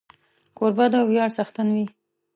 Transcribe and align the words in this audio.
کوربه 0.57 0.85
د 0.91 0.95
ویاړ 1.09 1.29
څښتن 1.37 1.67
وي. 1.75 1.85